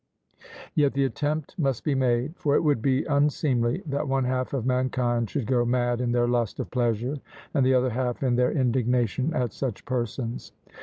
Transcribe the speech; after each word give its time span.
Yet 0.73 0.93
the 0.93 1.03
attempt 1.05 1.53
must 1.59 1.83
be 1.83 1.93
made; 1.93 2.35
for 2.35 2.55
it 2.55 2.63
would 2.63 2.81
be 2.81 3.03
unseemly 3.05 3.83
that 3.85 4.07
one 4.07 4.23
half 4.23 4.51
of 4.51 4.65
mankind 4.65 5.29
should 5.29 5.45
go 5.45 5.63
mad 5.63 6.01
in 6.01 6.11
their 6.11 6.27
lust 6.27 6.59
of 6.59 6.71
pleasure, 6.71 7.17
and 7.53 7.63
the 7.63 7.75
other 7.75 7.91
half 7.91 8.23
in 8.23 8.35
their 8.35 8.51
indignation 8.51 9.31
at 9.35 9.53
such 9.53 9.85
persons. 9.85 10.53